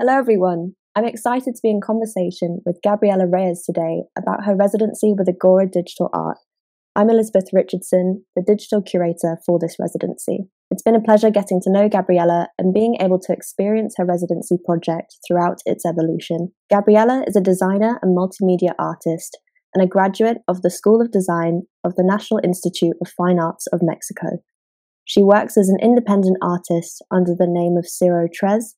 Hello, 0.00 0.16
everyone. 0.16 0.72
I'm 0.96 1.04
excited 1.04 1.54
to 1.54 1.60
be 1.62 1.68
in 1.68 1.82
conversation 1.82 2.62
with 2.64 2.80
Gabriela 2.82 3.26
Reyes 3.26 3.64
today 3.66 4.04
about 4.16 4.46
her 4.46 4.56
residency 4.56 5.12
with 5.12 5.28
Agora 5.28 5.66
Digital 5.66 6.08
Art. 6.14 6.38
I'm 6.96 7.10
Elizabeth 7.10 7.50
Richardson, 7.52 8.24
the 8.34 8.42
digital 8.42 8.80
curator 8.80 9.36
for 9.44 9.58
this 9.58 9.76
residency. 9.78 10.38
It's 10.70 10.82
been 10.82 10.94
a 10.94 11.02
pleasure 11.02 11.28
getting 11.28 11.60
to 11.60 11.70
know 11.70 11.86
Gabriela 11.86 12.48
and 12.58 12.72
being 12.72 12.96
able 12.98 13.18
to 13.18 13.32
experience 13.34 13.94
her 13.98 14.06
residency 14.06 14.56
project 14.64 15.16
throughout 15.28 15.58
its 15.66 15.84
evolution. 15.84 16.50
Gabriela 16.70 17.22
is 17.26 17.36
a 17.36 17.42
designer 17.42 17.98
and 18.00 18.16
multimedia 18.16 18.72
artist 18.78 19.36
and 19.74 19.84
a 19.84 19.86
graduate 19.86 20.38
of 20.48 20.62
the 20.62 20.70
School 20.70 21.02
of 21.02 21.12
Design 21.12 21.64
of 21.84 21.96
the 21.96 22.04
National 22.04 22.40
Institute 22.42 22.96
of 23.02 23.12
Fine 23.18 23.38
Arts 23.38 23.66
of 23.66 23.80
Mexico. 23.82 24.38
She 25.04 25.22
works 25.22 25.58
as 25.58 25.68
an 25.68 25.78
independent 25.82 26.38
artist 26.40 27.02
under 27.10 27.34
the 27.34 27.46
name 27.46 27.76
of 27.76 27.86
Ciro 27.86 28.28
Tres 28.32 28.76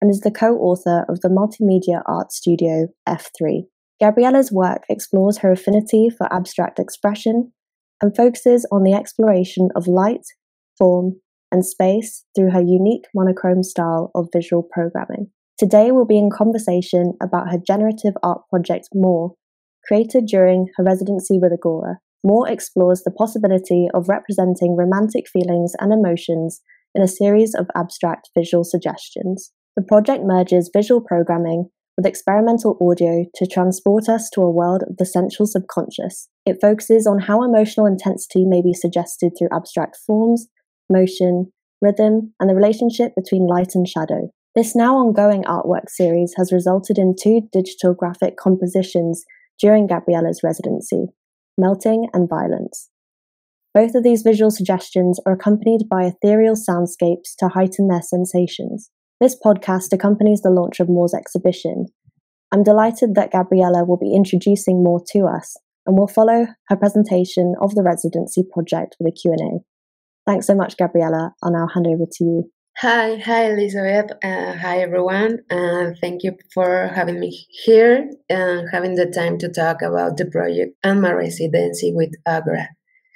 and 0.00 0.10
is 0.10 0.20
the 0.20 0.30
co 0.30 0.56
author 0.56 1.04
of 1.08 1.20
the 1.20 1.28
multimedia 1.28 2.02
art 2.06 2.32
studio 2.32 2.88
F3. 3.08 3.62
Gabriela's 4.00 4.52
work 4.52 4.82
explores 4.88 5.38
her 5.38 5.50
affinity 5.50 6.08
for 6.08 6.32
abstract 6.32 6.78
expression 6.78 7.52
and 8.00 8.14
focuses 8.14 8.66
on 8.70 8.84
the 8.84 8.92
exploration 8.92 9.70
of 9.74 9.88
light, 9.88 10.24
form, 10.76 11.20
and 11.50 11.64
space 11.64 12.24
through 12.34 12.50
her 12.50 12.60
unique 12.60 13.06
monochrome 13.14 13.62
style 13.62 14.10
of 14.14 14.28
visual 14.32 14.62
programming. 14.62 15.30
Today, 15.58 15.90
we'll 15.90 16.04
be 16.04 16.18
in 16.18 16.30
conversation 16.30 17.14
about 17.20 17.50
her 17.50 17.58
generative 17.58 18.14
art 18.22 18.42
project 18.48 18.88
More, 18.94 19.34
created 19.84 20.26
during 20.26 20.68
her 20.76 20.84
residency 20.84 21.38
with 21.40 21.52
Agora. 21.52 21.98
More 22.22 22.48
explores 22.48 23.02
the 23.02 23.10
possibility 23.10 23.88
of 23.94 24.08
representing 24.08 24.76
romantic 24.76 25.28
feelings 25.28 25.72
and 25.80 25.92
emotions 25.92 26.60
in 26.94 27.02
a 27.02 27.08
series 27.08 27.54
of 27.54 27.66
abstract 27.74 28.30
visual 28.36 28.62
suggestions. 28.62 29.52
The 29.78 29.84
project 29.84 30.24
merges 30.24 30.72
visual 30.74 31.00
programming 31.00 31.70
with 31.96 32.04
experimental 32.04 32.76
audio 32.80 33.26
to 33.36 33.46
transport 33.46 34.08
us 34.08 34.28
to 34.30 34.42
a 34.42 34.50
world 34.50 34.82
of 34.82 34.96
the 34.96 35.06
sensual 35.06 35.46
subconscious. 35.46 36.28
It 36.44 36.58
focuses 36.60 37.06
on 37.06 37.20
how 37.20 37.44
emotional 37.44 37.86
intensity 37.86 38.44
may 38.44 38.60
be 38.60 38.74
suggested 38.74 39.34
through 39.38 39.50
abstract 39.52 39.96
forms, 40.04 40.48
motion, 40.90 41.52
rhythm, 41.80 42.34
and 42.40 42.50
the 42.50 42.56
relationship 42.56 43.12
between 43.14 43.46
light 43.46 43.76
and 43.76 43.86
shadow. 43.86 44.32
This 44.56 44.74
now 44.74 44.96
ongoing 44.96 45.44
artwork 45.44 45.88
series 45.88 46.34
has 46.36 46.52
resulted 46.52 46.98
in 46.98 47.14
two 47.14 47.42
digital 47.52 47.94
graphic 47.94 48.36
compositions 48.36 49.24
during 49.60 49.86
Gabriela's 49.86 50.40
residency 50.42 51.06
Melting 51.56 52.08
and 52.12 52.28
Violence. 52.28 52.90
Both 53.74 53.94
of 53.94 54.02
these 54.02 54.22
visual 54.22 54.50
suggestions 54.50 55.20
are 55.24 55.34
accompanied 55.34 55.88
by 55.88 56.02
ethereal 56.02 56.56
soundscapes 56.56 57.36
to 57.38 57.50
heighten 57.50 57.86
their 57.86 58.02
sensations. 58.02 58.90
This 59.20 59.36
podcast 59.44 59.92
accompanies 59.92 60.42
the 60.42 60.50
launch 60.50 60.78
of 60.78 60.88
More's 60.88 61.12
exhibition. 61.12 61.86
I'm 62.52 62.62
delighted 62.62 63.16
that 63.16 63.32
Gabriela 63.32 63.84
will 63.84 63.96
be 63.96 64.14
introducing 64.14 64.84
More 64.84 65.02
to 65.10 65.26
us 65.26 65.56
and 65.86 65.98
we'll 65.98 66.06
follow 66.06 66.46
her 66.68 66.76
presentation 66.76 67.54
of 67.60 67.74
the 67.74 67.82
residency 67.82 68.44
project 68.52 68.96
with 69.00 69.14
a 69.14 69.16
Q&A. 69.20 69.58
Thanks 70.24 70.46
so 70.46 70.54
much, 70.54 70.76
Gabriela. 70.76 71.32
I'll 71.42 71.50
now 71.50 71.66
hand 71.66 71.88
over 71.88 72.04
to 72.08 72.24
you. 72.24 72.50
Hi, 72.76 73.16
hi, 73.16 73.50
Elizabeth. 73.50 74.12
Uh, 74.22 74.54
hi, 74.54 74.78
everyone. 74.82 75.40
Uh, 75.50 75.90
thank 76.00 76.22
you 76.22 76.36
for 76.54 76.92
having 76.94 77.18
me 77.18 77.44
here 77.48 78.08
and 78.30 78.68
having 78.70 78.94
the 78.94 79.06
time 79.06 79.36
to 79.38 79.48
talk 79.48 79.82
about 79.82 80.16
the 80.16 80.26
project 80.26 80.76
and 80.84 81.02
my 81.02 81.10
residency 81.10 81.92
with 81.92 82.12
Agora. 82.24 82.68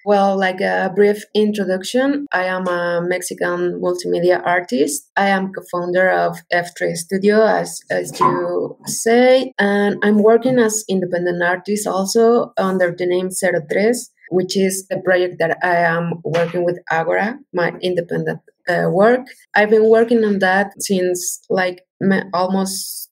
Well, 0.04 0.36
like 0.36 0.60
a 0.60 0.90
brief 0.94 1.24
introduction, 1.32 2.26
I 2.32 2.44
am 2.44 2.66
a 2.66 3.00
Mexican 3.00 3.80
multimedia 3.80 4.42
artist. 4.44 5.08
I 5.16 5.28
am 5.28 5.52
co-founder 5.52 6.10
of 6.10 6.38
F3 6.52 6.96
Studio, 6.96 7.44
as, 7.46 7.80
as 7.88 8.18
you 8.18 8.76
say, 8.86 9.52
and 9.60 9.96
I'm 10.02 10.22
working 10.22 10.58
as 10.58 10.84
independent 10.88 11.40
artist 11.42 11.86
also 11.86 12.52
under 12.56 12.92
the 12.96 13.06
name 13.06 13.30
Zero 13.30 13.60
Tres, 13.70 14.10
which 14.30 14.56
is 14.56 14.86
a 14.90 14.98
project 14.98 15.36
that 15.38 15.58
I 15.62 15.76
am 15.76 16.20
working 16.24 16.64
with 16.64 16.80
Agora, 16.90 17.38
my 17.52 17.72
independent 17.80 18.40
uh, 18.68 18.88
work. 18.90 19.28
I've 19.54 19.70
been 19.70 19.88
working 19.88 20.24
on 20.24 20.40
that 20.40 20.72
since 20.82 21.42
like 21.48 21.86
almost 22.34 23.11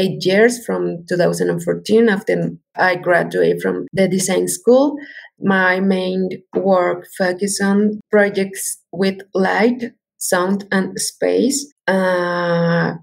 eight 0.00 0.24
years 0.24 0.64
from 0.64 1.04
2014 1.08 2.08
after 2.08 2.50
I 2.76 2.96
graduated 2.96 3.60
from 3.60 3.86
the 3.92 4.08
design 4.08 4.48
school. 4.48 4.96
My 5.38 5.80
main 5.80 6.28
work 6.54 7.06
focuses 7.18 7.60
on 7.60 8.00
projects 8.10 8.78
with 8.92 9.18
light, 9.34 9.92
sound, 10.18 10.64
and 10.72 10.98
space. 10.98 11.70
Uh, 11.86 12.94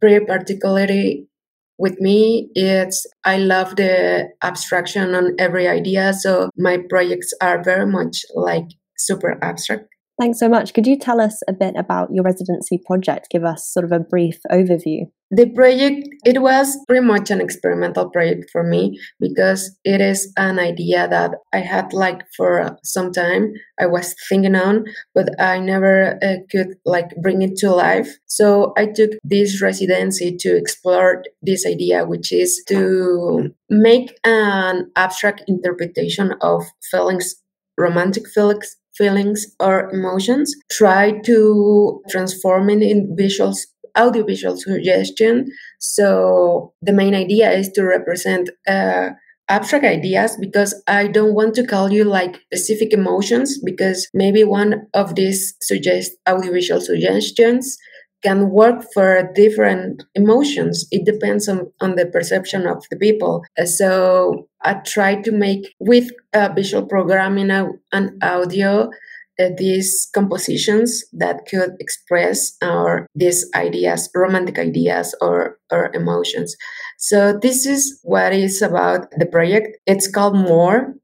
very 0.00 0.24
particularly 0.26 1.26
with 1.78 2.00
me, 2.00 2.50
it's 2.54 3.06
I 3.24 3.38
love 3.38 3.76
the 3.76 4.28
abstraction 4.42 5.14
on 5.14 5.34
every 5.38 5.66
idea. 5.66 6.12
So 6.12 6.50
my 6.56 6.78
projects 6.88 7.32
are 7.40 7.62
very 7.62 7.86
much 7.86 8.24
like 8.34 8.68
super 8.96 9.38
abstract. 9.42 9.93
Thanks 10.20 10.38
so 10.38 10.48
much. 10.48 10.74
Could 10.74 10.86
you 10.86 10.96
tell 10.96 11.20
us 11.20 11.42
a 11.48 11.52
bit 11.52 11.74
about 11.76 12.10
your 12.12 12.22
residency 12.22 12.78
project? 12.86 13.28
Give 13.30 13.44
us 13.44 13.68
sort 13.68 13.84
of 13.84 13.90
a 13.90 13.98
brief 13.98 14.38
overview. 14.50 15.10
The 15.32 15.50
project, 15.50 16.06
it 16.24 16.40
was 16.40 16.78
pretty 16.86 17.04
much 17.04 17.32
an 17.32 17.40
experimental 17.40 18.08
project 18.10 18.48
for 18.52 18.62
me 18.62 19.00
because 19.18 19.76
it 19.82 20.00
is 20.00 20.32
an 20.36 20.60
idea 20.60 21.08
that 21.08 21.32
I 21.52 21.58
had 21.58 21.92
like 21.92 22.22
for 22.36 22.78
some 22.84 23.10
time. 23.10 23.54
I 23.80 23.86
was 23.86 24.14
thinking 24.28 24.54
on, 24.54 24.84
but 25.16 25.30
I 25.40 25.58
never 25.58 26.16
uh, 26.22 26.36
could 26.48 26.76
like 26.84 27.10
bring 27.20 27.42
it 27.42 27.56
to 27.56 27.72
life. 27.72 28.16
So 28.26 28.72
I 28.76 28.86
took 28.86 29.10
this 29.24 29.60
residency 29.60 30.36
to 30.36 30.56
explore 30.56 31.24
this 31.42 31.66
idea, 31.66 32.04
which 32.04 32.32
is 32.32 32.62
to 32.68 33.52
make 33.68 34.16
an 34.22 34.92
abstract 34.94 35.42
interpretation 35.48 36.34
of 36.40 36.62
feelings, 36.88 37.34
romantic 37.76 38.28
feelings 38.28 38.76
feelings 38.96 39.46
or 39.60 39.90
emotions 39.90 40.54
try 40.70 41.18
to 41.24 42.02
transform 42.10 42.70
it 42.70 42.82
in 42.82 43.16
visuals 43.18 43.58
audiovisual 43.96 44.56
suggestion. 44.56 45.46
So 45.78 46.72
the 46.82 46.92
main 46.92 47.14
idea 47.14 47.50
is 47.50 47.70
to 47.72 47.84
represent 47.84 48.50
uh, 48.66 49.10
abstract 49.48 49.84
ideas 49.84 50.36
because 50.40 50.74
i 50.86 51.06
don't 51.06 51.34
want 51.34 51.54
to 51.54 51.66
call 51.66 51.92
you 51.92 52.02
like 52.02 52.36
specific 52.46 52.94
emotions 52.94 53.58
because 53.62 54.08
maybe 54.14 54.42
one 54.42 54.86
of 54.94 55.14
these 55.16 55.54
suggest 55.60 56.12
audiovisual 56.26 56.80
suggestions 56.80 57.76
can 58.24 58.50
work 58.50 58.82
for 58.94 59.30
different 59.34 60.02
emotions. 60.14 60.86
It 60.90 61.04
depends 61.04 61.48
on, 61.48 61.70
on 61.80 61.94
the 61.96 62.06
perception 62.06 62.66
of 62.66 62.84
the 62.90 62.96
people. 62.96 63.44
Uh, 63.58 63.66
so 63.66 64.48
I 64.62 64.74
try 64.74 65.20
to 65.22 65.30
make 65.30 65.74
with 65.78 66.10
uh, 66.32 66.48
visual 66.56 66.86
programming 66.86 67.50
and 67.50 68.22
audio 68.22 68.88
uh, 69.38 69.48
these 69.56 70.08
compositions 70.14 71.04
that 71.12 71.40
could 71.50 71.72
express 71.80 72.56
our 72.62 73.06
these 73.14 73.44
ideas, 73.54 74.08
romantic 74.14 74.58
ideas 74.58 75.14
or 75.20 75.58
or 75.72 75.90
emotions. 75.92 76.56
So 76.98 77.36
this 77.36 77.66
is 77.66 77.98
what 78.04 78.32
is 78.32 78.62
about 78.62 79.10
the 79.18 79.26
project. 79.26 79.76
It's 79.86 80.08
called 80.08 80.36
More. 80.36 80.94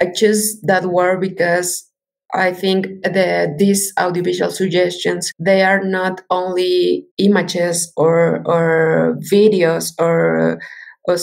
I 0.00 0.06
choose 0.06 0.60
that 0.62 0.86
word 0.86 1.20
because 1.20 1.88
I 2.34 2.52
think 2.52 2.86
the 3.02 3.54
these 3.58 3.92
audiovisual 4.00 4.50
suggestions 4.50 5.30
they 5.38 5.62
are 5.62 5.84
not 5.84 6.22
only 6.30 7.06
images 7.18 7.92
or 7.96 8.42
or 8.46 9.18
videos 9.30 9.92
or 9.98 10.58
or, 11.04 11.16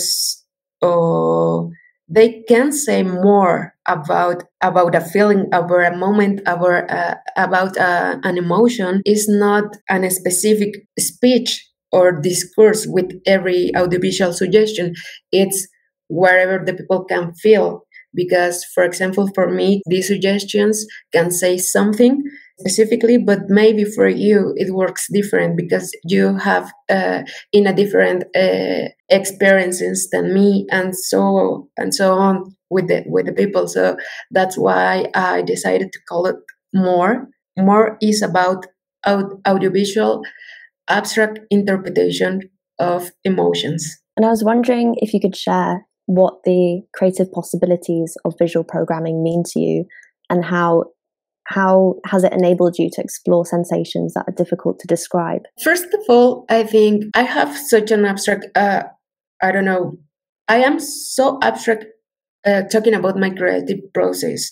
or 0.82 1.70
they 2.08 2.44
can 2.48 2.72
say 2.72 3.04
more 3.04 3.74
about 3.88 4.44
about 4.62 4.96
a 4.96 5.02
feeling 5.02 5.48
about 5.52 5.94
a 5.94 5.98
moment 5.98 6.42
about 6.46 6.90
uh, 6.92 7.16
about 7.38 7.78
uh, 7.78 8.18
an 8.24 8.38
emotion. 8.38 9.02
Is 9.06 9.28
not 9.28 9.78
a 9.90 10.10
specific 10.10 10.76
speech 11.00 11.66
or 11.92 12.12
discourse 12.22 12.86
with 12.88 13.12
every 13.26 13.72
audiovisual 13.76 14.34
suggestion. 14.34 14.94
It's 15.32 15.68
wherever 16.08 16.64
the 16.64 16.74
people 16.74 17.06
can 17.06 17.34
feel 17.36 17.84
because 18.14 18.64
for 18.66 18.84
example 18.84 19.30
for 19.34 19.52
me 19.52 19.82
these 19.88 20.08
suggestions 20.08 20.86
can 21.14 21.32
say 21.32 21.58
something 21.58 22.24
specifically 22.60 23.18
but 23.18 23.40
maybe 23.48 23.86
for 23.86 24.08
you 24.08 24.54
it 24.58 24.74
works 24.74 25.08
different 25.12 25.56
because 25.56 25.96
you 26.04 26.36
have 26.38 26.72
uh, 26.90 27.22
in 27.54 27.66
a 27.66 27.74
different 27.74 28.24
uh, 28.36 28.90
experiences 29.10 30.10
than 30.12 30.34
me 30.34 30.66
and 30.72 30.96
so 30.96 31.70
and 31.78 31.94
so 31.94 32.14
on 32.14 32.56
with 32.70 32.88
the 32.88 33.04
with 33.08 33.26
the 33.26 33.32
people. 33.32 33.68
So 33.68 33.98
that's 34.32 34.58
why 34.58 35.08
i 35.16 35.42
decided 35.42 35.92
to 35.94 36.00
call 36.08 36.26
it 36.28 36.38
more. 36.74 37.28
More 37.58 37.98
is 38.02 38.22
about 38.22 38.68
aud- 39.06 39.42
audiovisual 39.48 40.22
abstract 40.88 41.40
interpretation 41.50 42.42
of 42.80 43.12
emotions. 43.24 44.00
And 44.16 44.26
i 44.26 44.30
was 44.30 44.44
wondering 44.44 44.96
if 45.02 45.14
you 45.14 45.20
could 45.20 45.36
share 45.36 45.86
what 46.18 46.34
the 46.44 46.82
creative 46.98 47.32
possibilities 47.32 48.18
of 48.26 48.34
visual 48.40 48.64
programming 48.64 49.24
mean 49.24 49.44
to 49.52 49.60
you 49.60 49.86
and 50.30 50.44
how 50.44 50.72
How 51.60 51.96
has 52.12 52.24
it 52.24 52.34
enabled 52.40 52.76
you 52.78 52.90
to 52.94 53.02
explore 53.02 53.44
sensations 53.58 54.14
that 54.14 54.26
are 54.28 54.38
difficult 54.42 54.76
to 54.80 54.88
describe? 54.96 55.44
First 55.64 55.90
of 55.98 56.02
all, 56.14 56.46
I 56.58 56.62
think 56.74 56.94
I 57.22 57.24
have 57.38 57.52
such 57.74 57.90
an 57.96 58.06
abstract, 58.06 58.46
uh, 58.56 58.84
I 59.42 59.50
don't 59.54 59.70
know, 59.72 59.98
I 60.48 60.58
am 60.70 60.78
so 60.80 61.26
abstract 61.42 61.86
uh, 62.46 62.62
talking 62.74 62.94
about 62.94 63.18
my 63.24 63.32
creative 63.40 63.82
process. 63.98 64.52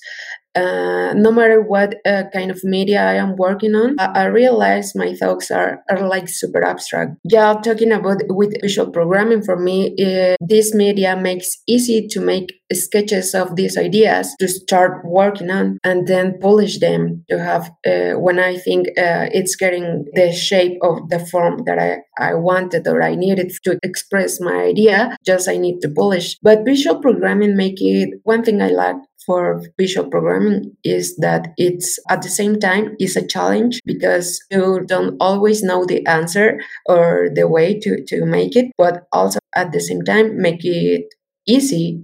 Uh, 0.57 1.13
no 1.13 1.31
matter 1.31 1.61
what 1.61 1.95
uh, 2.05 2.23
kind 2.33 2.49
of 2.49 2.63
media 2.63 3.01
I 3.01 3.13
am 3.13 3.35
working 3.35 3.75
on, 3.75 3.95
I, 3.99 4.23
I, 4.23 4.25
realize 4.25 4.95
my 4.95 5.13
thoughts 5.13 5.51
are, 5.51 5.83
are 5.89 6.07
like 6.07 6.27
super 6.27 6.63
abstract. 6.63 7.11
Yeah, 7.23 7.53
talking 7.63 7.91
about 7.91 8.23
with 8.29 8.59
visual 8.61 8.89
programming 8.89 9.43
for 9.43 9.55
me, 9.55 9.95
uh, 10.03 10.35
this 10.41 10.73
media 10.73 11.15
makes 11.15 11.49
easy 11.67 12.07
to 12.07 12.19
make 12.19 12.49
sketches 12.73 13.33
of 13.33 13.55
these 13.55 13.77
ideas 13.77 14.35
to 14.39 14.47
start 14.47 15.05
working 15.05 15.49
on 15.49 15.77
and 15.83 16.07
then 16.07 16.37
polish 16.39 16.79
them 16.79 17.23
to 17.29 17.39
have 17.39 17.71
uh, 17.85 18.13
when 18.19 18.39
I 18.39 18.57
think 18.57 18.87
uh, 18.97 19.29
it's 19.31 19.55
getting 19.55 20.05
the 20.13 20.31
shape 20.33 20.77
of 20.81 21.09
the 21.09 21.19
form 21.19 21.63
that 21.65 21.79
I, 21.79 21.97
I 22.17 22.33
wanted 22.33 22.87
or 22.87 23.01
I 23.01 23.15
needed 23.15 23.51
to 23.63 23.77
express 23.83 24.41
my 24.41 24.63
idea. 24.63 25.15
Just 25.25 25.47
I 25.47 25.57
need 25.57 25.79
to 25.81 25.89
polish. 25.89 26.37
But 26.41 26.65
visual 26.65 26.99
programming 26.99 27.55
make 27.55 27.81
it 27.81 28.19
one 28.23 28.43
thing 28.43 28.61
I 28.61 28.69
like 28.69 28.97
for 29.25 29.61
visual 29.77 30.09
programming 30.09 30.75
is 30.83 31.15
that 31.17 31.49
it's 31.57 31.99
at 32.09 32.21
the 32.21 32.29
same 32.29 32.59
time 32.59 32.95
is 32.99 33.15
a 33.15 33.27
challenge 33.27 33.79
because 33.85 34.39
you 34.51 34.83
don't 34.85 35.17
always 35.19 35.63
know 35.63 35.85
the 35.85 36.05
answer 36.05 36.59
or 36.85 37.29
the 37.33 37.47
way 37.47 37.79
to, 37.79 38.03
to 38.05 38.25
make 38.25 38.55
it, 38.55 38.71
but 38.77 39.03
also 39.11 39.39
at 39.55 39.71
the 39.71 39.79
same 39.79 40.01
time 40.03 40.39
make 40.41 40.63
it 40.63 41.05
easy 41.45 42.01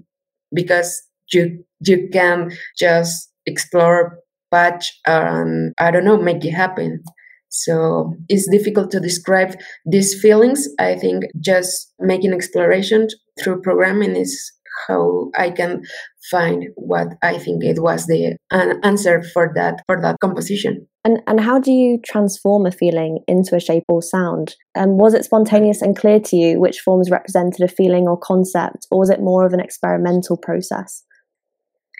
because 0.53 1.01
you 1.31 1.63
you 1.85 2.09
can 2.11 2.51
just 2.77 3.31
explore 3.45 4.19
patch 4.51 4.99
and 5.05 5.73
I 5.79 5.91
don't 5.91 6.05
know 6.05 6.17
make 6.17 6.43
it 6.45 6.51
happen. 6.51 7.03
So 7.49 8.15
it's 8.29 8.49
difficult 8.49 8.89
to 8.91 8.99
describe 8.99 9.55
these 9.85 10.19
feelings. 10.19 10.67
I 10.79 10.95
think 10.95 11.25
just 11.39 11.93
making 11.99 12.33
exploration 12.33 13.07
through 13.39 13.61
programming 13.61 14.15
is 14.15 14.51
how 14.87 15.31
I 15.37 15.51
can 15.51 15.83
find 16.29 16.65
what 16.75 17.07
I 17.21 17.37
think 17.37 17.63
it 17.63 17.81
was 17.81 18.07
the 18.07 18.37
answer 18.83 19.23
for 19.33 19.51
that 19.55 19.81
for 19.87 20.01
that 20.01 20.17
composition. 20.21 20.87
And 21.05 21.21
and 21.27 21.39
how 21.39 21.59
do 21.59 21.71
you 21.71 21.99
transform 22.05 22.65
a 22.65 22.71
feeling 22.71 23.19
into 23.27 23.55
a 23.55 23.59
shape 23.59 23.83
or 23.87 24.01
sound? 24.01 24.55
And 24.75 24.97
was 24.97 25.13
it 25.13 25.25
spontaneous 25.25 25.81
and 25.81 25.97
clear 25.97 26.19
to 26.19 26.35
you 26.35 26.59
which 26.59 26.79
forms 26.79 27.11
represented 27.11 27.61
a 27.61 27.67
feeling 27.67 28.07
or 28.07 28.17
concept, 28.17 28.87
or 28.91 28.99
was 28.99 29.09
it 29.09 29.19
more 29.19 29.45
of 29.45 29.53
an 29.53 29.59
experimental 29.59 30.37
process? 30.37 31.03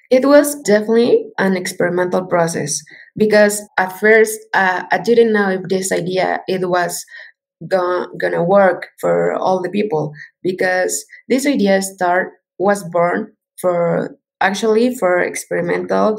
It 0.10 0.26
was 0.26 0.62
definitely 0.62 1.26
an 1.40 1.58
experimental 1.58 2.26
process 2.26 2.80
because 3.18 3.62
at 3.80 4.00
first 4.00 4.40
uh, 4.54 4.84
I 4.92 5.00
didn't 5.00 5.34
know 5.34 5.50
if 5.50 5.62
this 5.70 5.92
idea 5.92 6.40
it 6.48 6.70
was 6.70 7.04
go- 7.68 8.08
gonna 8.20 8.44
work 8.44 8.90
for 9.00 9.34
all 9.34 9.62
the 9.62 9.70
people 9.70 10.14
because 10.44 11.06
this 11.30 11.48
idea 11.48 11.82
start 11.82 12.34
was 12.64 12.84
born 12.90 13.34
for 13.62 14.16
actually 14.42 14.96
for 14.96 15.20
experimental 15.20 16.18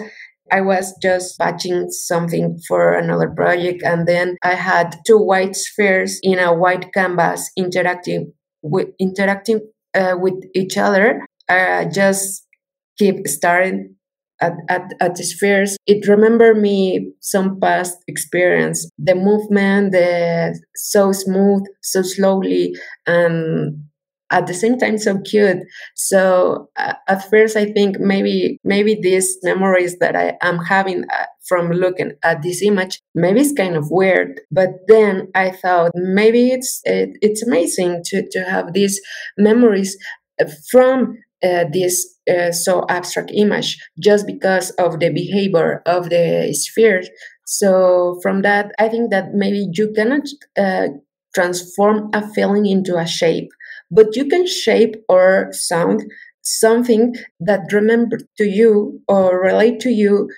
I 0.52 0.60
was 0.60 0.94
just 1.00 1.38
patching 1.38 1.90
something 1.90 2.58
for 2.68 2.92
another 2.94 3.30
project, 3.30 3.82
and 3.82 4.06
then 4.06 4.36
I 4.42 4.54
had 4.54 4.96
two 5.06 5.18
white 5.18 5.56
spheres 5.56 6.18
in 6.22 6.38
a 6.38 6.52
white 6.52 6.92
canvas 6.92 7.50
interacting 7.56 8.32
with 8.62 8.88
interacting 9.00 9.60
uh, 9.94 10.16
with 10.18 10.34
each 10.54 10.76
other. 10.76 11.26
I 11.48 11.86
just 11.92 12.46
keep 12.98 13.26
starting 13.26 13.96
at, 14.40 14.52
at, 14.68 14.92
at 15.00 15.14
the 15.16 15.24
spheres. 15.24 15.76
It 15.86 16.06
remember 16.06 16.54
me 16.54 17.12
some 17.20 17.58
past 17.58 17.96
experience. 18.06 18.88
The 18.98 19.14
movement, 19.14 19.92
the 19.92 20.58
so 20.76 21.12
smooth, 21.12 21.62
so 21.82 22.02
slowly, 22.02 22.74
and 23.06 23.82
at 24.34 24.46
the 24.46 24.54
same 24.54 24.76
time 24.78 24.98
so 24.98 25.18
cute. 25.20 25.58
So 25.94 26.68
uh, 26.76 26.94
at 27.08 27.28
first 27.30 27.56
i 27.56 27.66
think 27.76 27.98
maybe 27.98 28.58
maybe 28.64 28.98
these 29.00 29.38
memories 29.42 29.98
that 29.98 30.16
i 30.16 30.36
am 30.42 30.58
having 30.58 31.04
uh, 31.04 31.26
from 31.48 31.70
looking 31.70 32.12
at 32.22 32.42
this 32.42 32.62
image 32.62 33.00
maybe 33.14 33.40
it's 33.40 33.52
kind 33.52 33.76
of 33.76 33.90
weird 33.90 34.40
but 34.50 34.70
then 34.88 35.28
i 35.34 35.50
thought 35.50 35.90
maybe 35.94 36.50
it's 36.50 36.80
it, 36.84 37.10
it's 37.20 37.42
amazing 37.42 38.02
to 38.04 38.26
to 38.30 38.40
have 38.44 38.72
these 38.72 39.00
memories 39.38 39.96
from 40.70 41.18
uh, 41.42 41.64
this 41.72 42.18
uh, 42.28 42.50
so 42.50 42.84
abstract 42.88 43.30
image 43.34 43.78
just 44.00 44.26
because 44.26 44.70
of 44.72 44.98
the 45.00 45.10
behavior 45.10 45.82
of 45.86 46.08
the 46.08 46.52
sphere. 46.54 47.02
So 47.46 48.18
from 48.22 48.42
that 48.42 48.72
i 48.78 48.88
think 48.88 49.10
that 49.10 49.34
maybe 49.34 49.68
you 49.72 49.92
cannot 49.94 50.22
uh, 50.56 50.88
transform 51.34 52.10
a 52.14 52.26
feeling 52.28 52.66
into 52.66 52.96
a 52.96 53.06
shape 53.06 53.50
but 53.94 54.16
you 54.16 54.26
can 54.26 54.46
shape 54.46 54.94
or 55.08 55.48
sound 55.52 56.02
something 56.42 57.14
that 57.40 57.72
remember 57.72 58.18
to 58.36 58.44
you 58.44 59.00
or 59.08 59.40
relate 59.40 59.80
to 59.80 59.90
you 59.90 60.28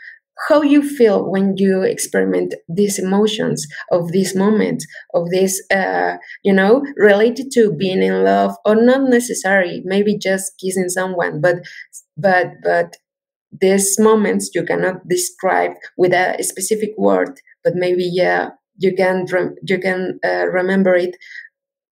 how 0.49 0.61
you 0.61 0.83
feel 0.83 1.31
when 1.31 1.57
you 1.57 1.83
experiment 1.83 2.55
these 2.69 2.99
emotions 2.99 3.67
of 3.91 4.13
this 4.13 4.35
moment 4.35 4.85
of 5.15 5.31
this 5.31 5.63
uh, 5.73 6.17
you 6.45 6.53
know 6.53 6.83
related 6.97 7.51
to 7.51 7.73
being 7.73 8.03
in 8.03 8.23
love 8.23 8.55
or 8.67 8.75
not 8.77 9.03
necessary 9.09 9.83
maybe 9.85 10.17
just 10.19 10.53
kissing 10.61 10.89
someone 10.89 11.41
but 11.41 11.57
but 12.17 12.49
but 12.63 12.97
these 13.61 13.99
moments 13.99 14.51
you 14.55 14.65
cannot 14.65 15.07
describe 15.09 15.73
with 15.97 16.13
a 16.13 16.37
specific 16.43 16.91
word 16.99 17.41
but 17.65 17.75
maybe 17.75 18.05
yeah 18.13 18.51
you 18.79 18.95
can 18.95 19.27
you 19.67 19.79
can 19.79 20.19
uh, 20.25 20.47
remember 20.49 20.95
it 20.95 21.17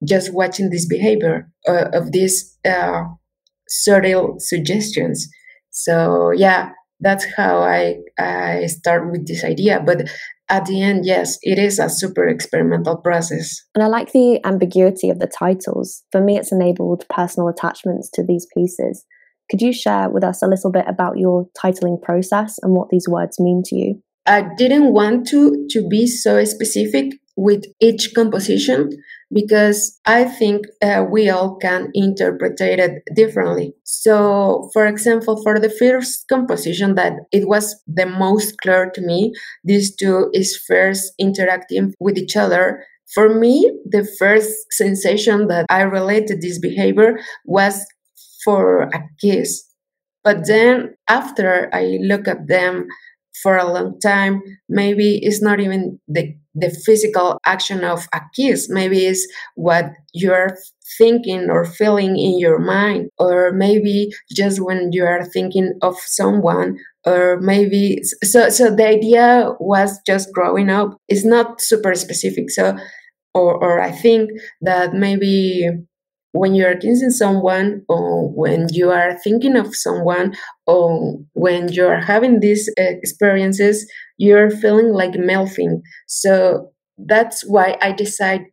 just 0.06 0.34
watching 0.34 0.70
this 0.70 0.86
behavior 0.86 1.48
uh, 1.68 1.88
of 1.92 2.12
these 2.12 2.56
uh, 2.66 3.04
subtle 3.68 4.36
suggestions. 4.38 5.28
So 5.70 6.30
yeah, 6.30 6.70
that's 7.00 7.26
how 7.36 7.58
I 7.62 7.96
I 8.18 8.66
start 8.66 9.10
with 9.10 9.26
this 9.26 9.44
idea. 9.44 9.82
But 9.84 10.08
at 10.48 10.66
the 10.66 10.82
end, 10.82 11.06
yes, 11.06 11.38
it 11.42 11.58
is 11.58 11.78
a 11.78 11.88
super 11.88 12.26
experimental 12.28 12.96
process. 12.96 13.62
And 13.74 13.82
I 13.82 13.86
like 13.86 14.12
the 14.12 14.44
ambiguity 14.44 15.08
of 15.08 15.18
the 15.18 15.26
titles. 15.26 16.02
For 16.12 16.20
me, 16.20 16.36
it's 16.36 16.52
enabled 16.52 17.04
personal 17.08 17.48
attachments 17.48 18.10
to 18.14 18.22
these 18.22 18.46
pieces. 18.54 19.04
Could 19.50 19.62
you 19.62 19.72
share 19.72 20.10
with 20.10 20.24
us 20.24 20.42
a 20.42 20.46
little 20.46 20.70
bit 20.70 20.84
about 20.86 21.18
your 21.18 21.46
titling 21.62 22.00
process 22.00 22.58
and 22.62 22.74
what 22.74 22.88
these 22.90 23.08
words 23.08 23.40
mean 23.40 23.62
to 23.66 23.76
you? 23.76 24.02
I 24.26 24.46
didn't 24.56 24.92
want 24.92 25.26
to 25.28 25.66
to 25.70 25.86
be 25.88 26.06
so 26.06 26.44
specific 26.44 27.12
with 27.36 27.64
each 27.80 28.12
composition 28.14 28.90
because 29.34 30.00
I 30.06 30.24
think 30.24 30.66
uh, 30.80 31.04
we 31.10 31.28
all 31.28 31.56
can 31.56 31.90
interpret 31.92 32.60
it 32.60 33.02
differently. 33.14 33.74
So, 33.82 34.70
for 34.72 34.86
example, 34.86 35.42
for 35.42 35.58
the 35.58 35.68
first 35.68 36.26
composition 36.28 36.94
that 36.94 37.14
it 37.32 37.48
was 37.48 37.74
the 37.86 38.06
most 38.06 38.56
clear 38.62 38.90
to 38.94 39.00
me, 39.00 39.32
these 39.64 39.94
two 39.94 40.30
is 40.32 40.56
first 40.56 41.12
interacting 41.18 41.92
with 41.98 42.16
each 42.16 42.36
other. 42.36 42.84
For 43.12 43.34
me, 43.34 43.70
the 43.84 44.08
first 44.18 44.72
sensation 44.72 45.48
that 45.48 45.66
I 45.68 45.82
related 45.82 46.40
this 46.40 46.58
behavior 46.58 47.18
was 47.44 47.84
for 48.44 48.82
a 48.82 49.02
kiss. 49.20 49.64
But 50.22 50.46
then 50.46 50.94
after 51.08 51.68
I 51.72 51.98
look 52.00 52.26
at 52.28 52.46
them 52.48 52.86
for 53.42 53.56
a 53.56 53.70
long 53.70 53.98
time, 54.00 54.42
maybe 54.68 55.18
it's 55.22 55.42
not 55.42 55.60
even 55.60 55.98
the 56.08 56.34
the 56.54 56.70
physical 56.70 57.38
action 57.44 57.82
of 57.82 58.06
a 58.12 58.20
kiss. 58.36 58.68
Maybe 58.70 59.06
it's 59.06 59.26
what 59.56 59.86
you're 60.12 60.56
thinking 60.98 61.50
or 61.50 61.64
feeling 61.64 62.16
in 62.16 62.38
your 62.38 62.60
mind, 62.60 63.10
or 63.18 63.52
maybe 63.52 64.10
just 64.32 64.60
when 64.60 64.90
you 64.92 65.04
are 65.04 65.24
thinking 65.24 65.74
of 65.82 65.98
someone, 65.98 66.78
or 67.04 67.40
maybe 67.40 68.00
so. 68.22 68.48
So 68.50 68.74
the 68.74 68.86
idea 68.86 69.52
was 69.58 69.98
just 70.06 70.32
growing 70.32 70.70
up. 70.70 70.96
It's 71.08 71.24
not 71.24 71.60
super 71.60 71.94
specific. 71.94 72.50
So, 72.50 72.76
or 73.34 73.54
or 73.62 73.80
I 73.80 73.90
think 73.90 74.30
that 74.62 74.94
maybe 74.94 75.68
when 76.34 76.54
you 76.54 76.66
are 76.66 76.74
kissing 76.74 77.10
someone 77.10 77.82
or 77.88 78.28
when 78.30 78.66
you 78.72 78.90
are 78.90 79.16
thinking 79.18 79.56
of 79.56 79.74
someone 79.74 80.34
or 80.66 81.16
when 81.34 81.72
you 81.72 81.86
are 81.86 82.00
having 82.00 82.40
these 82.40 82.68
experiences 82.76 83.90
you're 84.18 84.50
feeling 84.50 84.92
like 84.92 85.14
melting. 85.14 85.82
So 86.06 86.70
that's 86.96 87.42
why 87.48 87.76
i 87.82 87.90
decided 87.90 88.46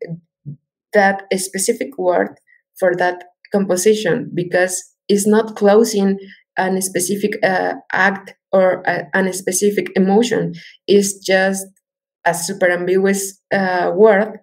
that 0.93 1.23
a 1.31 1.37
specific 1.37 1.95
word 1.97 2.39
for 2.79 2.95
that 2.95 3.23
composition 3.51 4.31
because 4.33 4.83
it's 5.07 5.27
not 5.27 5.55
closing 5.55 6.17
a 6.57 6.81
specific 6.81 7.33
uh, 7.43 7.73
act 7.93 8.33
or 8.51 8.83
a, 8.85 9.05
a, 9.13 9.33
specific 9.33 9.87
emotion. 9.95 10.53
It's 10.87 11.17
just 11.19 11.65
a 12.25 12.33
super 12.33 12.69
ambiguous 12.69 13.39
uh, 13.53 13.91
word 13.95 14.39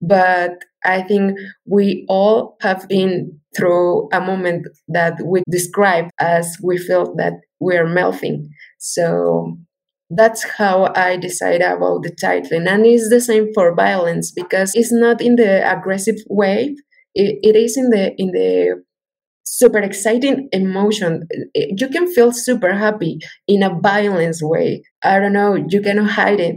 but 0.00 0.64
I 0.84 1.02
think 1.02 1.38
we 1.66 2.04
all 2.08 2.56
have 2.62 2.88
been 2.88 3.38
through 3.56 4.08
a 4.12 4.20
moment 4.20 4.66
that 4.88 5.20
we 5.24 5.42
describe 5.50 6.08
as 6.20 6.56
we 6.62 6.78
feel 6.78 7.14
that 7.16 7.34
we're 7.58 7.86
melting. 7.86 8.48
So 8.78 9.58
that's 10.08 10.42
how 10.42 10.92
I 10.96 11.16
decide 11.16 11.60
about 11.62 12.02
the 12.02 12.10
titling. 12.10 12.68
And 12.68 12.86
it's 12.86 13.10
the 13.10 13.20
same 13.20 13.52
for 13.54 13.74
violence 13.74 14.32
because 14.32 14.74
it's 14.74 14.92
not 14.92 15.20
in 15.20 15.36
the 15.36 15.70
aggressive 15.70 16.16
way. 16.28 16.76
it, 17.14 17.38
it 17.42 17.56
is 17.56 17.76
in 17.76 17.90
the 17.90 18.14
in 18.18 18.30
the 18.32 18.82
super 19.44 19.78
exciting 19.78 20.48
emotion. 20.52 21.26
You 21.54 21.88
can 21.88 22.12
feel 22.12 22.32
super 22.32 22.74
happy 22.74 23.18
in 23.48 23.62
a 23.62 23.78
violence 23.80 24.42
way. 24.42 24.82
I 25.02 25.18
don't 25.18 25.32
know, 25.32 25.56
you 25.68 25.82
cannot 25.82 26.10
hide 26.10 26.40
it. 26.40 26.56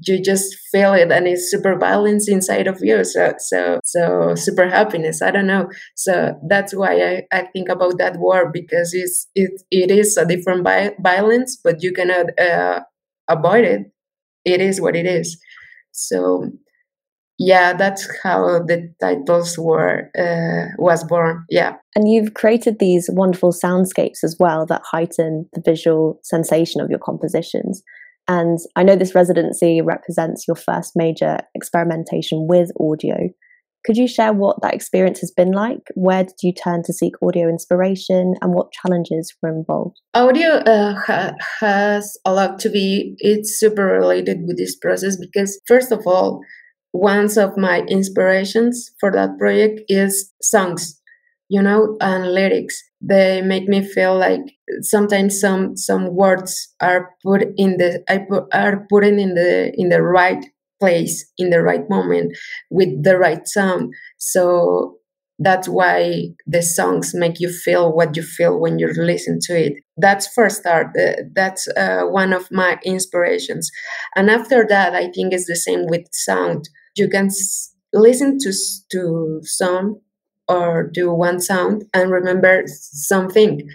You 0.00 0.20
just 0.22 0.56
feel 0.72 0.92
it 0.92 1.12
and 1.12 1.26
it's 1.28 1.50
super 1.50 1.76
violence 1.78 2.28
inside 2.28 2.66
of 2.66 2.78
you. 2.82 3.04
So 3.04 3.34
so 3.38 3.80
so 3.84 4.34
super 4.34 4.68
happiness. 4.68 5.22
I 5.22 5.30
don't 5.30 5.46
know. 5.46 5.68
So 5.94 6.34
that's 6.48 6.74
why 6.74 7.00
I, 7.00 7.22
I 7.32 7.42
think 7.52 7.68
about 7.68 7.98
that 7.98 8.16
word 8.18 8.52
because 8.52 8.92
it's 8.92 9.28
it 9.34 9.62
it 9.70 9.90
is 9.90 10.16
a 10.16 10.26
different 10.26 10.64
vi- 10.64 10.94
violence, 11.00 11.58
but 11.62 11.82
you 11.82 11.92
cannot 11.92 12.38
uh, 12.38 12.80
avoid 13.28 13.64
it. 13.64 13.82
It 14.44 14.60
is 14.60 14.80
what 14.80 14.96
it 14.96 15.06
is. 15.06 15.38
So 15.92 16.50
yeah 17.38 17.72
that's 17.72 18.08
how 18.22 18.60
the 18.60 18.92
titles 19.00 19.58
were 19.58 20.10
uh, 20.16 20.72
was 20.78 21.02
born 21.04 21.44
yeah 21.50 21.74
and 21.96 22.08
you've 22.08 22.34
created 22.34 22.78
these 22.78 23.10
wonderful 23.12 23.52
soundscapes 23.52 24.22
as 24.22 24.36
well 24.38 24.64
that 24.64 24.82
heighten 24.84 25.48
the 25.52 25.60
visual 25.60 26.20
sensation 26.22 26.80
of 26.80 26.88
your 26.90 26.98
compositions 26.98 27.82
and 28.28 28.58
i 28.76 28.82
know 28.82 28.96
this 28.96 29.14
residency 29.14 29.80
represents 29.80 30.46
your 30.46 30.56
first 30.56 30.92
major 30.96 31.38
experimentation 31.54 32.46
with 32.48 32.70
audio. 32.80 33.16
Could 33.84 33.98
you 33.98 34.08
share 34.08 34.32
what 34.32 34.62
that 34.62 34.72
experience 34.72 35.20
has 35.20 35.30
been 35.30 35.52
like? 35.52 35.88
Where 35.94 36.24
did 36.24 36.36
you 36.42 36.54
turn 36.54 36.82
to 36.84 36.92
seek 36.94 37.12
audio 37.22 37.48
inspiration 37.50 38.34
and 38.40 38.54
what 38.54 38.72
challenges 38.72 39.34
were 39.42 39.50
involved? 39.50 40.00
Audio 40.14 40.52
uh, 40.52 40.94
ha- 40.94 41.34
has 41.60 42.16
a 42.24 42.32
lot 42.32 42.58
to 42.60 42.70
be 42.70 43.14
it's 43.18 43.58
super 43.60 43.84
related 43.84 44.38
with 44.46 44.56
this 44.56 44.74
process 44.76 45.18
because 45.18 45.60
first 45.66 45.92
of 45.92 46.06
all 46.06 46.40
one 46.92 47.26
of 47.36 47.56
my 47.56 47.80
inspirations 47.88 48.90
for 49.00 49.10
that 49.10 49.36
project 49.38 49.80
is 49.88 50.32
songs 50.40 51.00
you 51.54 51.62
know 51.62 51.96
and 52.00 52.22
lyrics 52.38 52.76
they 53.00 53.42
make 53.42 53.68
me 53.68 53.80
feel 53.96 54.14
like 54.16 54.40
sometimes 54.80 55.40
some 55.40 55.76
some 55.76 56.04
words 56.14 56.74
are 56.80 57.10
put 57.24 57.42
in 57.56 57.76
the 57.76 58.02
I 58.08 58.18
put, 58.28 58.44
are 58.52 58.86
put 58.90 59.04
in 59.04 59.16
the 59.34 59.72
in 59.76 59.88
the 59.90 60.02
right 60.02 60.44
place 60.80 61.16
in 61.38 61.50
the 61.50 61.62
right 61.62 61.88
moment 61.88 62.36
with 62.70 63.02
the 63.04 63.16
right 63.18 63.46
sound. 63.46 63.92
So 64.18 64.96
that's 65.38 65.68
why 65.68 66.28
the 66.46 66.62
songs 66.62 67.12
make 67.14 67.40
you 67.40 67.48
feel 67.50 67.92
what 67.92 68.16
you 68.16 68.22
feel 68.22 68.58
when 68.60 68.78
you 68.78 68.88
listen 68.96 69.38
to 69.42 69.58
it. 69.66 69.72
That's 69.96 70.26
first 70.32 70.60
start 70.60 70.88
that's 71.34 71.66
uh, 71.76 72.02
one 72.04 72.32
of 72.32 72.50
my 72.50 72.78
inspirations. 72.84 73.70
And 74.16 74.30
after 74.30 74.64
that 74.68 74.94
i 74.94 75.10
think 75.10 75.32
it's 75.32 75.46
the 75.46 75.56
same 75.56 75.86
with 75.86 76.06
sound. 76.12 76.68
You 76.96 77.08
can 77.08 77.26
s- 77.26 77.72
listen 77.92 78.38
to 78.40 78.52
to 78.92 79.40
some 79.42 80.00
or 80.48 80.90
do 80.92 81.12
one 81.12 81.40
sound 81.40 81.84
and 81.94 82.10
remember 82.10 82.64
something. 82.66 83.68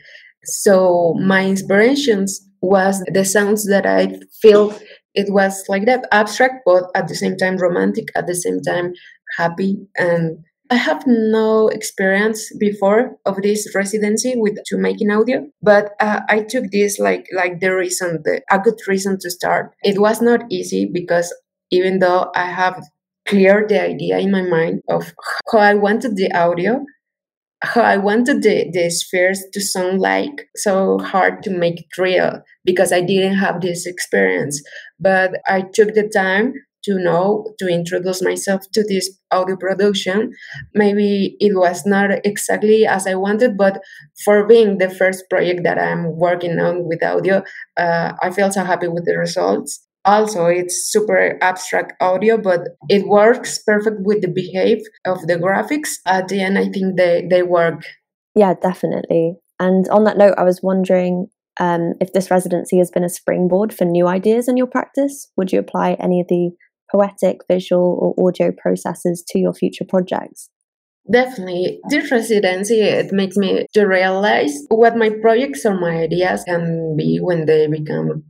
So 0.46 1.16
my 1.20 1.46
inspirations 1.46 2.46
was 2.62 3.04
the 3.14 3.24
sounds 3.24 3.66
that 3.68 3.86
i 3.86 4.14
feel 4.42 4.78
it 5.16 5.32
was 5.32 5.64
like 5.70 5.86
that 5.86 6.06
abstract 6.12 6.56
but 6.66 6.84
at 6.96 7.08
the 7.08 7.16
same 7.16 7.38
time 7.38 7.58
romantic 7.58 8.08
at 8.16 8.28
the 8.28 8.36
same 8.36 8.60
time 8.62 8.94
happy. 9.38 9.78
And 9.98 10.40
i 10.70 10.76
have 10.76 11.04
no 11.08 11.68
experience 11.70 12.52
before 12.58 13.18
of 13.26 13.42
this 13.42 13.74
residency 13.74 14.34
with 14.36 14.58
to 14.66 14.78
making 14.78 15.10
audio 15.12 15.48
but 15.62 15.92
uh, 16.00 16.22
i 16.30 16.42
took 16.42 16.66
this 16.72 17.00
like 17.00 17.26
like 17.36 17.60
the 17.60 17.74
reason 17.74 18.20
the, 18.24 18.42
a 18.52 18.60
good 18.60 18.80
reason 18.88 19.18
to 19.22 19.30
start. 19.32 19.74
It 19.84 20.00
was 20.00 20.22
not 20.22 20.42
easy 20.50 20.86
because 20.92 21.34
even 21.72 22.00
though 22.00 22.32
i 22.36 22.46
have 22.46 22.84
clear 23.30 23.66
the 23.68 23.80
idea 23.82 24.18
in 24.18 24.32
my 24.32 24.42
mind 24.42 24.82
of 24.90 25.14
how 25.52 25.60
I 25.60 25.76
wanted 25.76 26.16
the 26.16 26.32
audio, 26.34 26.84
how 27.62 27.82
I 27.82 27.98
wanted 27.98 28.42
the, 28.42 28.70
the 28.74 28.90
spheres 28.90 29.44
to 29.54 29.62
sound 29.62 30.00
like 30.00 30.48
so 30.56 30.98
hard 30.98 31.44
to 31.44 31.52
make 31.52 31.80
it 31.82 31.98
real 31.98 32.42
because 32.66 32.92
I 32.92 33.02
didn't 33.02 33.38
have 33.38 33.62
this 33.62 33.86
experience. 33.86 34.62
But 35.00 35.42
I 35.48 35.62
took 35.62 35.94
the 35.94 36.10
time 36.10 36.54
to 36.86 36.98
know 36.98 37.54
to 37.60 37.68
introduce 37.68 38.22
myself 38.24 38.62
to 38.74 38.84
this 38.84 39.12
audio 39.32 39.58
production. 39.58 40.32
Maybe 40.74 41.36
it 41.40 41.56
was 41.56 41.86
not 41.86 42.10
exactly 42.26 42.88
as 42.88 43.06
I 43.06 43.16
wanted, 43.16 43.58
but 43.58 43.82
for 44.24 44.48
being 44.48 44.78
the 44.78 44.90
first 44.90 45.26
project 45.30 45.64
that 45.66 45.78
I'm 45.78 46.18
working 46.18 46.58
on 46.58 46.88
with 46.88 47.04
audio, 47.04 47.44
uh, 47.78 48.14
I 48.22 48.32
feel 48.32 48.52
so 48.52 48.64
happy 48.64 48.88
with 48.88 49.06
the 49.06 49.18
results 49.18 49.86
also 50.10 50.46
it's 50.46 50.90
super 50.92 51.38
abstract 51.42 51.94
audio 52.02 52.38
but 52.38 52.62
it 52.90 53.08
works 53.08 53.60
perfect 53.64 53.98
with 54.02 54.22
the 54.22 54.28
behave 54.28 54.82
of 55.06 55.20
the 55.28 55.36
graphics. 55.36 55.92
At 56.06 56.28
the 56.28 56.42
end 56.42 56.58
i 56.58 56.68
think 56.70 56.98
they 56.98 57.28
they 57.30 57.44
work. 57.44 57.82
Yeah 58.36 58.54
definitely. 58.62 59.36
And 59.60 59.88
on 59.90 60.04
that 60.06 60.18
note 60.18 60.36
i 60.38 60.44
was 60.44 60.62
wondering 60.64 61.28
um, 61.62 61.96
if 62.00 62.14
this 62.14 62.32
residency 62.32 62.78
has 62.78 62.90
been 62.90 63.04
a 63.04 63.10
springboard 63.10 63.74
for 63.74 63.84
new 63.84 64.08
ideas 64.08 64.48
in 64.48 64.56
your 64.56 64.68
practice 64.68 65.30
would 65.36 65.52
you 65.52 65.60
apply 65.60 65.98
any 66.00 66.22
of 66.22 66.28
the 66.30 66.52
poetic 66.92 67.38
visual 67.48 68.16
or 68.18 68.28
audio 68.28 68.52
processes 68.52 69.24
to 69.28 69.40
your 69.40 69.54
future 69.54 69.86
projects? 69.88 70.50
Definitely. 71.12 71.80
This 71.90 72.12
residency, 72.12 72.82
it 72.82 73.12
makes 73.12 73.36
me 73.36 73.66
to 73.74 73.86
realize 73.86 74.54
what 74.70 74.96
my 74.96 75.10
projects 75.22 75.66
or 75.66 75.80
my 75.80 75.98
ideas 75.98 76.44
can 76.44 76.96
be 76.96 77.20
when 77.22 77.46
they 77.46 77.68
become 77.68 78.24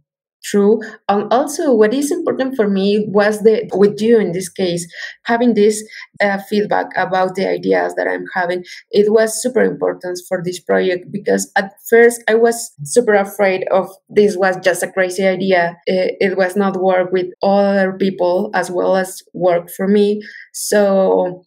true 0.43 0.79
and 1.07 1.31
also 1.31 1.73
what 1.73 1.93
is 1.93 2.11
important 2.11 2.55
for 2.55 2.67
me 2.67 3.05
was 3.09 3.41
the 3.41 3.69
with 3.73 4.01
you 4.01 4.19
in 4.19 4.31
this 4.31 4.49
case 4.49 4.87
having 5.25 5.53
this 5.53 5.83
uh, 6.21 6.37
feedback 6.49 6.87
about 6.95 7.35
the 7.35 7.47
ideas 7.47 7.93
that 7.95 8.07
i'm 8.07 8.25
having. 8.33 8.63
It 8.91 9.11
was 9.11 9.41
super 9.41 9.61
important 9.61 10.19
for 10.27 10.41
this 10.43 10.59
project 10.59 11.11
because 11.11 11.51
at 11.55 11.73
first 11.89 12.23
i 12.27 12.35
was 12.35 12.71
super 12.83 13.13
afraid 13.13 13.65
of 13.71 13.87
this 14.09 14.35
was 14.37 14.57
just 14.63 14.83
a 14.83 14.91
crazy 14.91 15.25
idea. 15.25 15.77
It, 15.85 16.15
it 16.19 16.37
was 16.37 16.55
not 16.55 16.81
work 16.81 17.11
with 17.11 17.27
other 17.43 17.93
people 17.93 18.51
as 18.53 18.71
well 18.71 18.95
as 18.95 19.21
work 19.33 19.69
for 19.75 19.87
me. 19.87 20.21
So 20.53 21.43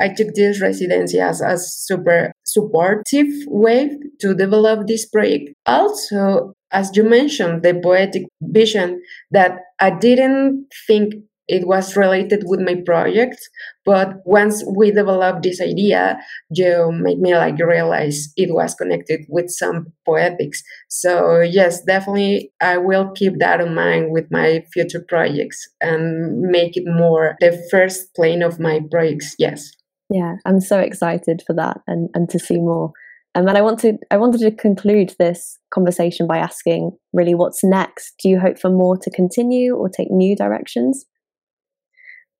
I 0.00 0.08
took 0.08 0.34
this 0.34 0.60
residency 0.60 1.20
as 1.20 1.40
a 1.40 1.58
super 1.58 2.32
supportive 2.44 3.28
way 3.46 3.90
to 4.20 4.34
develop 4.34 4.86
this 4.86 5.06
project. 5.06 5.50
Also, 5.66 6.54
as 6.72 6.96
you 6.96 7.04
mentioned, 7.04 7.62
the 7.62 7.78
poetic 7.82 8.24
vision 8.40 9.02
that 9.30 9.58
I 9.80 9.90
didn't 9.90 10.66
think 10.86 11.14
it 11.48 11.66
was 11.66 11.96
related 11.96 12.44
with 12.46 12.60
my 12.60 12.76
project, 12.86 13.36
but 13.84 14.14
once 14.24 14.64
we 14.76 14.90
developed 14.90 15.42
this 15.42 15.60
idea, 15.60 16.18
you 16.50 16.92
made 16.92 17.18
me 17.18 17.34
like 17.36 17.58
realize 17.58 18.32
it 18.36 18.54
was 18.54 18.74
connected 18.74 19.26
with 19.28 19.50
some 19.50 19.92
poetics. 20.06 20.62
So 20.88 21.40
yes, 21.40 21.82
definitely 21.82 22.52
I 22.60 22.78
will 22.78 23.10
keep 23.10 23.38
that 23.38 23.60
in 23.60 23.74
mind 23.74 24.12
with 24.12 24.30
my 24.30 24.64
future 24.72 25.04
projects 25.06 25.68
and 25.80 26.40
make 26.40 26.76
it 26.76 26.84
more 26.86 27.36
the 27.40 27.60
first 27.70 28.14
plane 28.14 28.42
of 28.42 28.60
my 28.60 28.80
projects. 28.90 29.34
Yes. 29.38 29.72
Yeah, 30.10 30.36
I'm 30.46 30.60
so 30.60 30.78
excited 30.78 31.42
for 31.46 31.54
that 31.54 31.80
and, 31.86 32.08
and 32.14 32.28
to 32.30 32.38
see 32.38 32.56
more. 32.56 32.92
And 33.34 33.48
I 33.48 33.62
want 33.62 33.78
to 33.80 33.96
I 34.10 34.18
wanted 34.18 34.40
to 34.40 34.50
conclude 34.50 35.14
this 35.18 35.58
conversation 35.72 36.26
by 36.26 36.38
asking 36.38 36.92
really 37.12 37.34
what's 37.34 37.64
next? 37.64 38.14
Do 38.22 38.28
you 38.28 38.38
hope 38.38 38.58
for 38.58 38.70
more 38.70 38.96
to 38.98 39.10
continue 39.10 39.74
or 39.74 39.88
take 39.88 40.10
new 40.10 40.36
directions? 40.36 41.06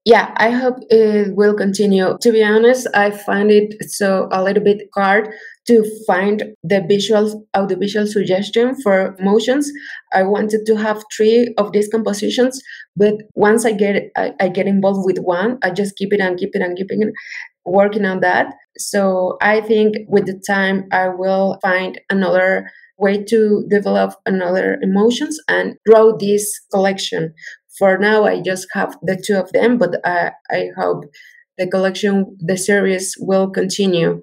Yeah, 0.04 0.34
I 0.36 0.50
hope 0.50 0.78
it 0.90 1.36
will 1.36 1.54
continue. 1.54 2.18
To 2.20 2.32
be 2.32 2.42
honest, 2.42 2.88
I 2.92 3.12
find 3.12 3.52
it 3.52 3.88
so 3.88 4.28
a 4.32 4.42
little 4.42 4.62
bit 4.62 4.88
hard 4.96 5.28
to 5.68 5.84
find 6.08 6.42
the 6.64 6.84
visual 6.88 7.46
audiovisual 7.56 8.08
suggestion 8.08 8.74
for 8.82 9.16
motions. 9.20 9.70
I 10.12 10.24
wanted 10.24 10.66
to 10.66 10.74
have 10.74 11.04
three 11.16 11.54
of 11.56 11.70
these 11.70 11.88
compositions, 11.88 12.60
but 12.96 13.14
once 13.34 13.64
I 13.64 13.72
get 13.72 14.10
I, 14.16 14.32
I 14.40 14.48
get 14.48 14.66
involved 14.66 15.06
with 15.06 15.18
one, 15.18 15.58
I 15.62 15.70
just 15.70 15.94
keep 15.94 16.12
it 16.12 16.20
and 16.20 16.36
keep 16.36 16.50
it 16.54 16.62
and 16.62 16.76
keep 16.76 16.90
it 16.90 17.12
working 17.64 18.04
on 18.04 18.20
that. 18.20 18.54
So 18.78 19.36
I 19.40 19.60
think 19.60 19.96
with 20.08 20.26
the 20.26 20.40
time 20.46 20.88
I 20.92 21.08
will 21.08 21.58
find 21.62 22.00
another 22.10 22.70
way 22.98 23.22
to 23.24 23.64
develop 23.68 24.14
another 24.26 24.78
emotions 24.82 25.38
and 25.48 25.76
grow 25.86 26.16
this 26.16 26.60
collection. 26.72 27.34
For 27.78 27.98
now, 27.98 28.24
I 28.24 28.40
just 28.40 28.66
have 28.72 28.96
the 29.02 29.16
two 29.16 29.36
of 29.36 29.50
them, 29.52 29.78
but 29.78 30.00
I, 30.04 30.32
I 30.50 30.68
hope 30.76 31.04
the 31.58 31.66
collection, 31.66 32.36
the 32.38 32.56
series 32.56 33.14
will 33.18 33.50
continue. 33.50 34.20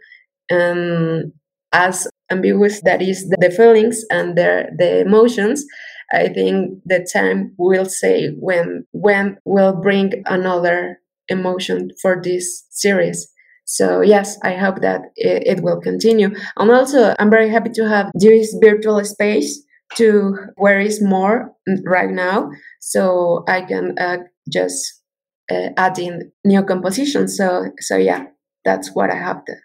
Um, 0.51 1.33
as 1.71 2.07
ambiguous 2.31 2.81
that 2.81 3.01
is 3.01 3.29
the 3.29 3.51
feelings 3.51 4.03
and 4.11 4.35
the, 4.35 4.71
the 4.77 5.01
emotions, 5.01 5.65
I 6.11 6.29
think 6.29 6.81
the 6.85 7.07
time 7.11 7.53
will 7.57 7.85
say 7.85 8.29
when 8.39 8.85
when 8.91 9.37
will 9.45 9.73
bring 9.73 10.23
another 10.25 10.99
emotion 11.29 11.89
for 12.01 12.21
this 12.21 12.65
series. 12.71 13.31
So 13.65 14.01
yes, 14.01 14.37
I 14.43 14.55
hope 14.55 14.81
that 14.81 15.01
it, 15.15 15.57
it, 15.57 15.63
will 15.63 15.79
continue. 15.79 16.31
And 16.57 16.71
also, 16.71 17.15
I'm 17.19 17.29
very 17.29 17.49
happy 17.49 17.69
to 17.75 17.87
have 17.87 18.09
this 18.15 18.55
virtual 18.63 19.03
space 19.05 19.63
to 19.95 20.35
where 20.55 20.79
is 20.79 21.01
more 21.03 21.51
right 21.85 22.09
now, 22.09 22.49
so 22.81 23.43
I 23.47 23.61
can 23.61 23.95
uh, 23.99 24.17
just 24.51 25.01
uh, 25.51 25.69
add 25.77 25.99
in 25.99 26.31
new 26.43 26.63
compositions. 26.63 27.37
So 27.37 27.65
so 27.79 27.95
yeah, 27.95 28.25
that's 28.65 28.93
what 28.95 29.11
I 29.11 29.15
have 29.15 29.41
there 29.45 29.61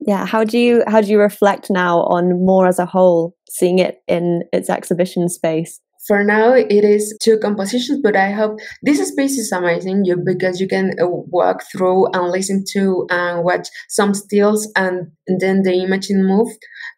Yeah, 0.00 0.26
how 0.26 0.44
do 0.44 0.58
you 0.58 0.82
how 0.86 1.00
do 1.00 1.08
you 1.08 1.18
reflect 1.18 1.70
now 1.70 2.00
on 2.00 2.44
more 2.44 2.66
as 2.66 2.78
a 2.78 2.86
whole, 2.86 3.34
seeing 3.48 3.78
it 3.78 4.02
in 4.06 4.42
its 4.52 4.68
exhibition 4.68 5.28
space? 5.28 5.80
For 6.06 6.24
now 6.24 6.52
it 6.52 6.84
is 6.84 7.16
two 7.22 7.38
compositions 7.38 8.00
but 8.02 8.16
i 8.16 8.30
hope 8.30 8.58
this 8.82 9.06
space 9.08 9.38
is 9.38 9.52
amazing 9.52 10.04
you 10.04 10.16
because 10.16 10.60
you 10.60 10.68
can 10.68 10.92
uh, 11.00 11.06
walk 11.06 11.62
through 11.70 12.06
and 12.12 12.30
listen 12.30 12.64
to 12.72 13.06
and 13.10 13.44
watch 13.44 13.68
some 13.88 14.14
stills 14.14 14.70
and, 14.76 15.10
then 15.40 15.62
the 15.62 15.72
image 15.72 16.08
move. 16.10 16.48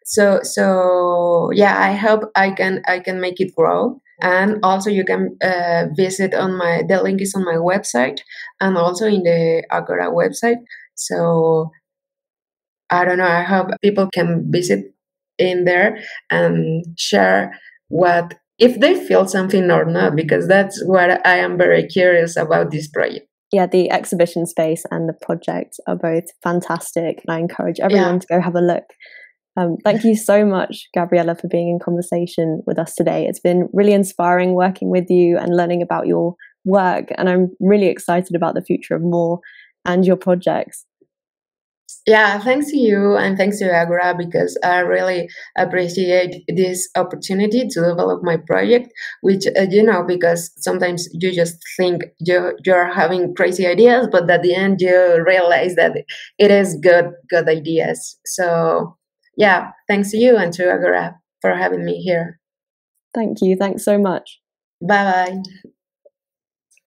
So 0.05 0.39
so 0.43 1.49
yeah 1.51 1.79
i 1.79 1.93
hope 1.93 2.29
i 2.35 2.51
can 2.51 2.83
i 2.87 2.99
can 2.99 3.19
make 3.19 3.39
it 3.39 3.55
grow. 3.55 3.99
And 4.21 4.59
also 4.63 4.89
you 4.89 5.03
can 5.03 5.37
uh, 5.41 5.85
visit 5.95 6.35
on 6.35 6.57
my 6.57 6.83
the 6.87 7.01
link 7.01 7.21
is 7.21 7.33
on 7.35 7.43
my 7.43 7.55
website 7.55 8.19
and 8.61 8.77
also 8.77 9.07
in 9.07 9.23
the 9.23 9.63
agora 9.71 10.11
website. 10.11 10.57
So 10.93 11.71
i 12.91 13.05
don't 13.05 13.17
know 13.17 13.27
i 13.27 13.43
hope 13.43 13.69
people 13.81 14.09
can 14.13 14.51
visit 14.51 14.93
in 15.37 15.65
there 15.65 15.97
and 16.29 16.85
share 16.97 17.57
what 17.87 18.35
if 18.59 18.79
they 18.79 18.95
feel 19.07 19.27
something 19.27 19.71
or 19.71 19.85
not, 19.85 20.15
because 20.15 20.47
that's 20.47 20.83
what 20.85 21.25
I 21.25 21.37
am 21.37 21.57
very 21.57 21.87
curious 21.87 22.35
about 22.35 22.71
this 22.71 22.87
project. 22.87 23.25
Yeah, 23.51 23.65
the 23.65 23.89
exhibition 23.89 24.45
space 24.45 24.85
and 24.91 25.09
the 25.09 25.13
project 25.13 25.79
are 25.87 25.95
both 25.95 26.25
fantastic, 26.43 27.21
and 27.25 27.35
I 27.35 27.39
encourage 27.39 27.79
everyone 27.79 28.15
yeah. 28.15 28.19
to 28.19 28.27
go 28.27 28.41
have 28.41 28.55
a 28.55 28.61
look. 28.61 28.83
Um, 29.57 29.77
thank 29.83 30.03
you 30.03 30.15
so 30.15 30.45
much, 30.45 30.87
Gabriela, 30.93 31.35
for 31.35 31.47
being 31.47 31.69
in 31.69 31.79
conversation 31.79 32.61
with 32.67 32.77
us 32.77 32.93
today. 32.93 33.25
It's 33.27 33.39
been 33.39 33.67
really 33.73 33.93
inspiring 33.93 34.53
working 34.53 34.89
with 34.91 35.09
you 35.09 35.37
and 35.37 35.57
learning 35.57 35.81
about 35.81 36.05
your 36.05 36.35
work, 36.63 37.09
and 37.17 37.27
I'm 37.27 37.49
really 37.59 37.87
excited 37.87 38.35
about 38.35 38.53
the 38.53 38.61
future 38.61 38.95
of 38.95 39.01
more 39.01 39.39
and 39.85 40.05
your 40.05 40.17
projects. 40.17 40.85
Yeah, 42.09 42.39
thanks 42.39 42.71
to 42.71 42.77
you 42.77 43.17
and 43.17 43.37
thanks 43.37 43.59
to 43.59 43.71
Agora 43.71 44.15
because 44.17 44.57
I 44.63 44.79
really 44.79 45.29
appreciate 45.55 46.43
this 46.47 46.89
opportunity 46.95 47.67
to 47.67 47.81
develop 47.81 48.23
my 48.23 48.35
project, 48.35 48.91
which, 49.21 49.45
uh, 49.55 49.67
you 49.69 49.83
know, 49.83 50.01
because 50.01 50.51
sometimes 50.57 51.07
you 51.13 51.31
just 51.31 51.57
think 51.77 52.01
you, 52.17 52.57
you're 52.65 52.91
having 52.91 53.35
crazy 53.35 53.67
ideas, 53.67 54.07
but 54.11 54.27
at 54.27 54.41
the 54.41 54.55
end 54.55 54.81
you 54.81 55.23
realize 55.23 55.75
that 55.75 55.91
it 56.39 56.49
is 56.49 56.79
good, 56.81 57.11
good 57.29 57.47
ideas. 57.47 58.17
So, 58.25 58.97
yeah, 59.37 59.69
thanks 59.87 60.09
to 60.09 60.17
you 60.17 60.35
and 60.35 60.51
to 60.53 60.63
Agora 60.67 61.15
for 61.41 61.53
having 61.53 61.85
me 61.85 62.01
here. 62.01 62.39
Thank 63.13 63.37
you. 63.43 63.55
Thanks 63.55 63.85
so 63.85 63.99
much. 63.99 64.41
Bye 64.81 65.03
bye. 65.03 65.69